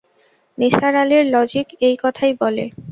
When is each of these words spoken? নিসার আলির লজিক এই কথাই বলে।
নিসার 0.57 0.93
আলির 0.95 1.25
লজিক 1.33 1.67
এই 1.87 1.95
কথাই 2.03 2.31
বলে। 2.41 2.63